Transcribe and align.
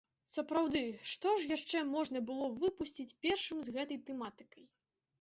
Сапраўды, 0.35 0.81
што 1.11 1.33
ж 1.41 1.51
яшчэ 1.57 1.83
можна 1.93 2.23
было 2.33 2.49
выпусціць 2.65 3.09
першым 3.29 3.57
з 3.71 3.79
гэтай 3.81 4.05
тэматыкай? 4.13 4.63